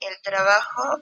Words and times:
El 0.00 0.22
trabajo 0.22 1.00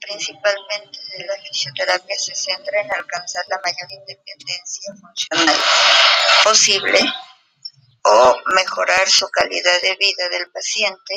principalmente 0.00 0.98
de 1.16 1.24
la 1.26 1.36
fisioterapia 1.36 2.18
se 2.18 2.34
centra 2.34 2.80
en 2.80 2.92
alcanzar 2.92 3.44
la 3.48 3.60
mayor 3.62 3.92
independencia 3.92 4.94
funcional 5.00 5.56
posible 6.42 7.00
o 8.02 8.36
mejorar 8.54 9.08
su 9.08 9.28
calidad 9.28 9.80
de 9.82 9.96
vida 9.96 10.28
del 10.30 10.50
paciente, 10.50 11.14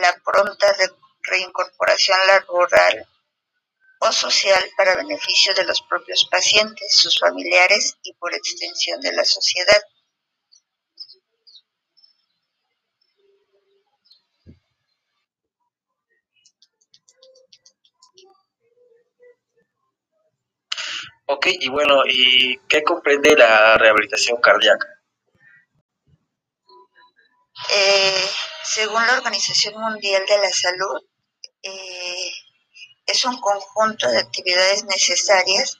la 0.00 0.14
pronta 0.24 0.74
reincorporación 1.22 2.18
laboral 2.26 3.08
o 4.00 4.12
social 4.12 4.62
para 4.76 4.96
beneficio 4.96 5.54
de 5.54 5.64
los 5.64 5.82
propios 5.82 6.26
pacientes, 6.30 6.96
sus 6.96 7.18
familiares 7.18 7.96
y 8.02 8.12
por 8.14 8.34
extensión 8.34 9.00
de 9.00 9.12
la 9.12 9.24
sociedad. 9.24 9.82
Ok, 21.30 21.46
y 21.60 21.68
bueno, 21.68 22.04
¿y 22.06 22.58
qué 22.68 22.82
comprende 22.82 23.36
la 23.36 23.76
rehabilitación 23.76 24.40
cardíaca? 24.40 24.86
Eh, 27.70 28.30
según 28.64 29.06
la 29.06 29.18
Organización 29.18 29.78
Mundial 29.78 30.24
de 30.26 30.38
la 30.38 30.50
Salud, 30.50 31.02
eh, 31.62 32.32
es 33.04 33.24
un 33.26 33.38
conjunto 33.42 34.10
de 34.10 34.20
actividades 34.20 34.84
necesarias 34.84 35.78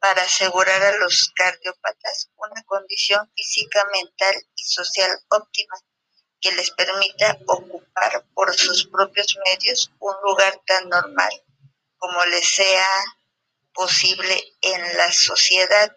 para 0.00 0.22
asegurar 0.22 0.82
a 0.82 0.96
los 0.96 1.30
cardiópatas 1.36 2.30
una 2.36 2.62
condición 2.64 3.30
física, 3.36 3.86
mental 3.92 4.34
y 4.56 4.64
social 4.64 5.10
óptima 5.28 5.76
que 6.40 6.50
les 6.52 6.70
permita 6.70 7.36
ocupar 7.46 8.24
por 8.32 8.54
sus 8.54 8.86
propios 8.86 9.36
medios 9.44 9.92
un 9.98 10.14
lugar 10.24 10.62
tan 10.66 10.88
normal 10.88 11.30
como 11.98 12.24
les 12.24 12.48
sea 12.48 12.86
posible 13.72 14.42
en 14.60 14.96
la 14.96 15.12
sociedad. 15.12 15.96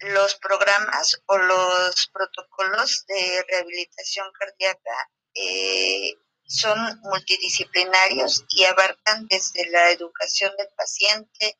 Los 0.00 0.34
programas 0.36 1.22
o 1.26 1.38
los 1.38 2.08
protocolos 2.08 3.04
de 3.06 3.44
rehabilitación 3.48 4.26
cardíaca 4.32 5.10
eh, 5.34 6.14
son 6.44 7.00
multidisciplinarios 7.02 8.44
y 8.50 8.64
abarcan 8.64 9.26
desde 9.28 9.70
la 9.70 9.90
educación 9.90 10.54
del 10.56 10.68
paciente, 10.76 11.58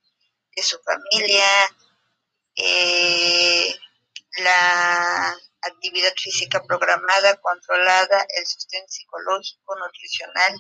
de 0.54 0.62
su 0.62 0.78
familia, 0.82 1.46
eh, 2.56 3.74
la 4.38 5.36
actividad 5.62 6.12
física 6.16 6.62
programada, 6.64 7.36
controlada, 7.40 8.26
el 8.36 8.46
sostén 8.46 8.86
psicológico, 8.88 9.76
nutricional, 9.76 10.52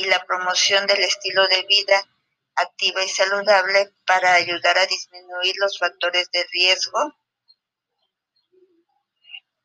y 0.00 0.04
la 0.04 0.24
promoción 0.24 0.86
del 0.86 1.04
estilo 1.04 1.46
de 1.46 1.62
vida 1.68 2.08
activa 2.54 3.04
y 3.04 3.08
saludable 3.08 3.92
para 4.06 4.32
ayudar 4.32 4.78
a 4.78 4.86
disminuir 4.86 5.54
los 5.58 5.78
factores 5.78 6.30
de 6.30 6.46
riesgo 6.52 7.14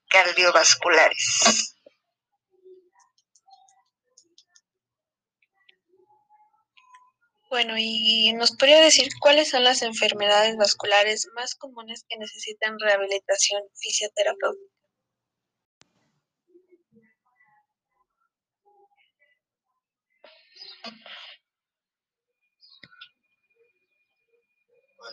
cardiovasculares. 0.09 1.73
Bueno, 7.49 7.75
¿y 7.77 8.33
nos 8.33 8.51
podría 8.57 8.81
decir 8.81 9.07
cuáles 9.21 9.51
son 9.51 9.63
las 9.63 9.81
enfermedades 9.81 10.57
vasculares 10.57 11.29
más 11.33 11.55
comunes 11.55 12.03
que 12.09 12.17
necesitan 12.17 12.77
rehabilitación 12.77 13.61
fisioterapéutica? 13.75 14.74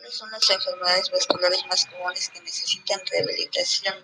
¿Cuáles 0.03 0.17
son 0.17 0.31
las 0.31 0.49
enfermedades 0.49 1.11
vasculares 1.11 1.65
más 1.67 1.85
comunes 1.85 2.27
que 2.27 2.41
necesitan 2.41 2.99
rehabilitación 3.09 3.95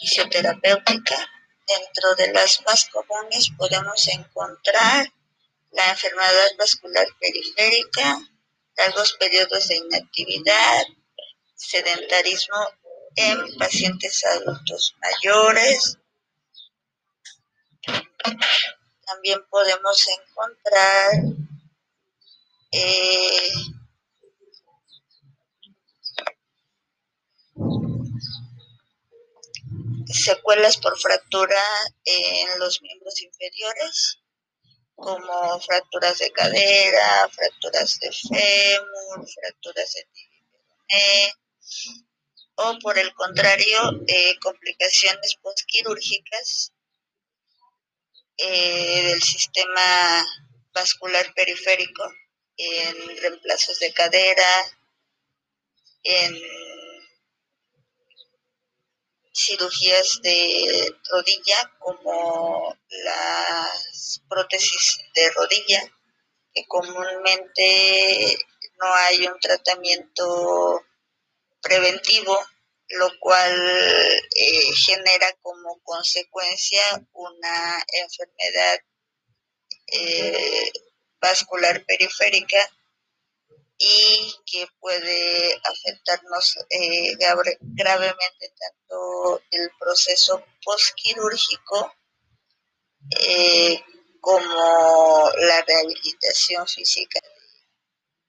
fisioterapéutica? 0.00 1.28
Dentro 1.68 2.14
de 2.14 2.32
las 2.32 2.62
más 2.64 2.88
comunes 2.88 3.50
podemos 3.58 4.08
encontrar 4.08 5.12
la 5.72 5.90
enfermedad 5.90 6.48
vascular 6.56 7.06
periférica, 7.20 8.26
largos 8.74 9.12
periodos 9.20 9.68
de 9.68 9.76
inactividad, 9.76 10.86
sedentarismo 11.56 12.56
en 13.14 13.58
pacientes 13.58 14.24
adultos 14.24 14.96
mayores. 15.02 15.98
También 19.04 19.44
podemos 19.50 20.06
encontrar 20.08 21.12
eh, 22.70 23.52
secuelas 30.12 30.76
por 30.78 30.98
fractura 30.98 31.62
en 32.04 32.58
los 32.58 32.80
miembros 32.82 33.20
inferiores, 33.22 34.18
como 34.94 35.60
fracturas 35.60 36.18
de 36.18 36.30
cadera, 36.32 37.28
fracturas 37.28 37.98
de 38.00 38.12
fémur, 38.12 39.28
fracturas 39.28 39.92
de 39.92 40.06
tibia 40.12 40.32
o 42.56 42.78
por 42.80 42.98
el 42.98 43.12
contrario, 43.14 44.02
eh, 44.06 44.38
complicaciones 44.40 45.36
postquirúrgicas 45.36 46.72
eh, 48.36 49.02
del 49.08 49.22
sistema 49.22 50.24
vascular 50.72 51.32
periférico 51.34 52.04
en 52.56 53.16
reemplazos 53.18 53.78
de 53.78 53.92
cadera, 53.92 54.50
en 56.02 56.34
cirugías 59.32 60.20
de 60.22 60.94
rodilla 61.10 61.72
como 61.78 62.76
las 62.88 64.22
prótesis 64.28 65.00
de 65.14 65.30
rodilla, 65.30 65.82
que 66.54 66.66
comúnmente 66.66 68.38
no 68.78 68.94
hay 68.94 69.26
un 69.26 69.38
tratamiento 69.40 70.84
preventivo, 71.62 72.38
lo 72.88 73.08
cual 73.20 74.20
eh, 74.36 74.72
genera 74.74 75.32
como 75.40 75.80
consecuencia 75.82 76.82
una 77.12 77.84
enfermedad 77.88 78.80
eh, 79.86 80.72
vascular 81.20 81.84
periférica 81.86 82.58
y 83.84 84.34
que 84.46 84.66
puede 84.78 85.60
afectarnos 85.64 86.56
eh, 86.70 87.16
gravemente 87.16 88.54
tanto 88.56 89.42
el 89.50 89.70
proceso 89.76 90.44
postquirúrgico 90.64 91.92
eh, 93.18 93.82
como 94.20 95.30
la 95.36 95.62
rehabilitación 95.62 96.66
física 96.68 97.20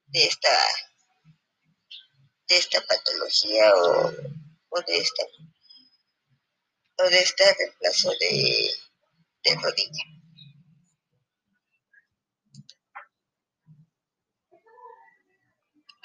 de, 0.08 0.25
esta 0.25 0.50
de 2.47 2.58
esta 2.58 2.81
patología 2.81 3.74
o, 3.75 4.81
de 4.88 4.97
esta 4.97 5.24
o 6.97 7.03
de 7.09 7.20
este 7.20 7.53
reemplazo 7.53 8.09
de, 8.20 8.72
de 9.44 9.56
rodilla. 9.56 10.22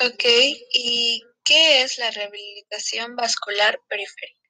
Ok, 0.01 0.23
¿y 0.25 1.25
qué 1.43 1.83
es 1.83 1.99
la 1.99 2.13
rehabilitación 2.13 3.17
vascular 3.17 3.81
periférica? 3.89 4.49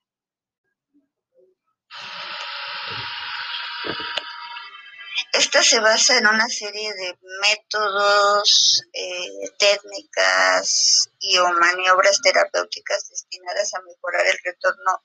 Esta 5.32 5.62
se 5.62 5.80
basa 5.80 6.18
en 6.18 6.26
una 6.26 6.50
serie 6.50 6.92
de 6.92 7.18
métodos, 7.40 8.82
eh, 8.92 9.50
técnicas 9.58 11.08
y 11.18 11.38
o 11.38 11.50
maniobras 11.54 12.20
terapéuticas 12.20 13.08
destinadas 13.08 13.72
a 13.72 13.80
mejorar 13.80 14.26
el 14.26 14.38
retorno 14.44 15.02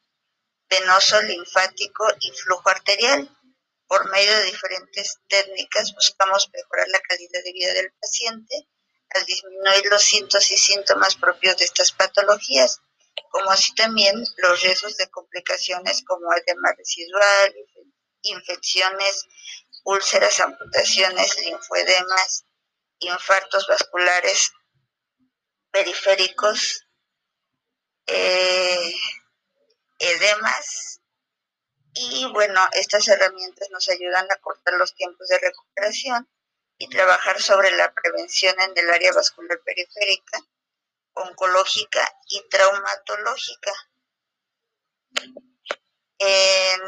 venoso, 0.70 1.22
linfático 1.22 2.06
y 2.20 2.32
flujo 2.32 2.70
arterial. 2.70 3.30
Por 3.88 4.12
medio 4.12 4.36
de 4.40 4.44
diferentes 4.44 5.20
técnicas 5.30 5.94
buscamos 5.96 6.50
mejorar 6.52 6.90
la 6.90 7.00
calidad 7.00 7.42
de 7.46 7.54
vida 7.54 7.74
del 7.74 7.94
paciente 7.94 8.68
al 9.14 9.26
disminuir 9.26 9.86
los 9.90 10.02
síntomas 10.02 10.52
y 10.52 10.58
síntomas 10.58 11.16
propios 11.16 11.58
de 11.58 11.66
estas 11.66 11.92
patologías, 11.92 12.82
como 13.30 13.52
así 13.52 13.74
también 13.76 14.24
los 14.38 14.62
riesgos 14.62 14.98
de 14.98 15.10
complicaciones 15.10 16.04
como 16.06 16.34
edema 16.34 16.74
residual, 16.78 17.56
infecciones, 18.24 19.26
úlceras, 19.84 20.40
amputaciones, 20.40 21.40
linfoedemas, 21.40 22.46
infartos 23.00 23.68
vasculares 23.68 24.52
periféricos, 25.72 26.88
eh, 28.08 28.94
edemas. 30.00 31.02
Y 31.96 32.26
bueno, 32.32 32.60
estas 32.74 33.08
herramientas 33.08 33.70
nos 33.72 33.88
ayudan 33.90 34.26
a 34.32 34.38
cortar 34.38 34.74
los 34.76 34.96
tiempos 34.96 35.28
de 35.28 35.40
recuperación 35.40 36.28
y 36.78 36.88
trabajar 36.90 37.42
sobre 37.42 37.72
la 37.72 37.94
prevención 37.94 38.56
en 38.60 38.72
el 38.76 38.90
área 38.90 39.14
vascular 39.14 39.62
periférica, 39.64 40.40
oncológica 41.14 42.08
y 42.30 42.42
traumatológica. 42.50 43.72
En 46.20 46.82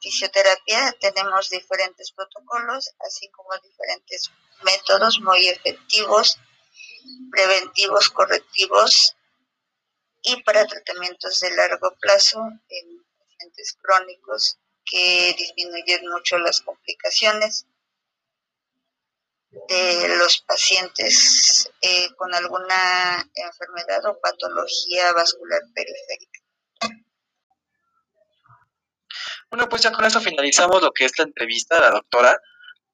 fisioterapia 0.00 0.92
tenemos 1.00 1.50
diferentes 1.50 2.12
protocolos, 2.12 2.94
así 3.00 3.28
como 3.30 3.50
diferentes 3.62 4.30
métodos 4.62 5.20
muy 5.20 5.48
efectivos, 5.48 6.38
preventivos, 7.30 8.08
correctivos 8.10 9.16
y 10.22 10.42
para 10.42 10.66
tratamientos 10.66 11.40
de 11.40 11.50
largo 11.54 11.94
plazo 12.00 12.40
en 12.68 13.04
pacientes 13.18 13.76
crónicos 13.80 14.58
que 14.84 15.34
disminuyen 15.38 16.08
mucho 16.10 16.38
las 16.38 16.60
complicaciones 16.60 17.66
de 19.50 20.16
los 20.16 20.42
pacientes 20.46 21.70
eh, 21.80 22.08
con 22.16 22.32
alguna 22.34 23.28
enfermedad 23.34 24.04
o 24.06 24.20
patología 24.20 25.12
vascular 25.12 25.60
periférica. 25.74 26.40
Bueno, 29.50 29.68
pues 29.68 29.82
ya 29.82 29.90
con 29.90 30.04
eso 30.04 30.20
finalizamos 30.20 30.80
lo 30.80 30.92
que 30.92 31.04
es 31.04 31.18
la 31.18 31.24
entrevista 31.24 31.78
a 31.78 31.80
la 31.80 31.90
doctora 31.90 32.38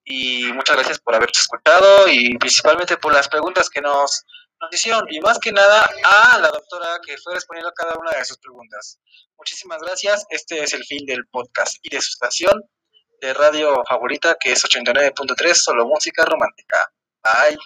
y 0.03 0.51
muchas 0.53 0.75
gracias 0.75 0.99
por 0.99 1.13
habernos 1.13 1.37
escuchado 1.37 2.07
y 2.07 2.35
principalmente 2.37 2.97
por 2.97 3.13
las 3.13 3.27
preguntas 3.27 3.69
que 3.69 3.81
nos, 3.81 4.25
nos 4.59 4.73
hicieron 4.73 5.05
y 5.11 5.19
más 5.19 5.37
que 5.37 5.51
nada 5.51 5.87
a 6.03 6.39
la 6.39 6.49
doctora 6.49 6.99
que 7.05 7.17
fue 7.17 7.35
respondiendo 7.35 7.69
a 7.69 7.73
cada 7.73 7.95
una 7.99 8.11
de 8.11 8.25
sus 8.25 8.39
preguntas. 8.39 8.99
Muchísimas 9.37 9.79
gracias. 9.81 10.25
Este 10.31 10.63
es 10.63 10.73
el 10.73 10.83
fin 10.85 11.05
del 11.05 11.27
podcast 11.27 11.75
y 11.83 11.89
de 11.89 12.01
su 12.01 12.09
estación 12.09 12.63
de 13.19 13.33
radio 13.33 13.83
favorita 13.87 14.35
que 14.39 14.51
es 14.51 14.63
89.3, 14.63 15.53
solo 15.53 15.85
música 15.85 16.25
romántica. 16.25 16.91
Bye. 17.23 17.57